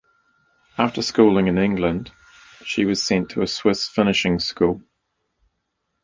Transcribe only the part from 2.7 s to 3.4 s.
was sent